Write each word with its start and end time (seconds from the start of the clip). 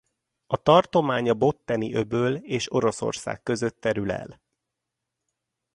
A 0.45 0.57
tartomány 0.61 1.29
a 1.29 1.33
Botteni-öböl 1.33 2.35
és 2.35 2.71
Oroszország 2.71 3.43
között 3.43 3.81
terül 3.81 4.11
el. 4.11 4.41